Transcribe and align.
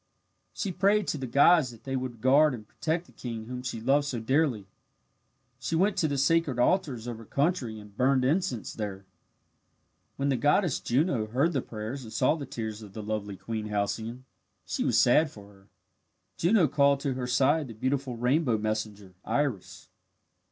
She 0.51 0.71
prayed 0.71 1.05
to 1.09 1.19
the 1.19 1.27
gods 1.27 1.69
that 1.69 1.83
they 1.83 1.95
would 1.95 2.21
guard 2.21 2.55
and 2.55 2.67
protect 2.67 3.05
the 3.05 3.11
king 3.11 3.45
whom 3.45 3.61
she 3.61 3.79
loved 3.79 4.05
so 4.07 4.19
dearly. 4.19 4.65
She 5.59 5.75
went 5.75 5.95
to 5.97 6.07
the 6.07 6.17
sacred 6.17 6.57
altars 6.57 7.05
of 7.05 7.19
her 7.19 7.25
country, 7.25 7.79
and 7.79 7.95
burned 7.95 8.25
incense 8.25 8.73
there. 8.73 9.05
When 10.15 10.29
the 10.29 10.37
goddess 10.37 10.79
Juno 10.79 11.27
heard 11.27 11.53
the 11.53 11.61
prayers 11.61 12.01
and 12.03 12.11
saw 12.11 12.33
the 12.33 12.47
tears 12.47 12.81
of 12.81 12.93
the 12.93 13.03
lovely 13.03 13.37
Queen 13.37 13.67
Halcyone, 13.67 14.23
she 14.65 14.83
was 14.83 14.99
sad 14.99 15.29
for 15.29 15.53
her. 15.53 15.67
Juno 16.35 16.67
called 16.67 16.99
to 17.01 17.13
her 17.13 17.27
side 17.27 17.67
the 17.67 17.75
beautiful 17.75 18.17
rainbow 18.17 18.57
messenger, 18.57 19.13
Iris. 19.23 19.89